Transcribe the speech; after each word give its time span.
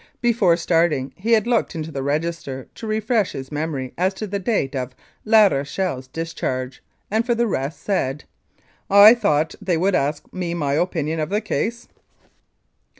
Before 0.19 0.57
starting 0.57 1.13
he 1.15 1.33
had 1.33 1.45
looked 1.45 1.75
into 1.75 1.91
the 1.91 2.01
register 2.01 2.67
to 2.73 2.87
refresh 2.87 3.33
his 3.33 3.51
memory 3.51 3.93
as 3.99 4.15
to 4.15 4.25
the 4.25 4.39
date 4.39 4.75
of 4.75 4.95
La 5.25 5.45
Rochelle's 5.45 6.07
discharge, 6.07 6.81
and 7.11 7.23
for 7.23 7.35
the 7.35 7.45
rest 7.45 7.79
said, 7.83 8.23
"I 8.89 9.13
thought 9.13 9.53
they 9.61 9.77
would 9.77 9.93
ask 9.93 10.23
me 10.33 10.55
my 10.55 10.73
opinion 10.73 11.19
of 11.19 11.29
the 11.29 11.39
case." 11.39 11.87